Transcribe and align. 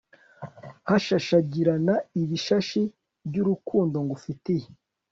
hashashagirana 0.87 1.93
ibishashi 2.21 2.81
byurukundo 3.27 3.97
ngufitiye 4.05 4.67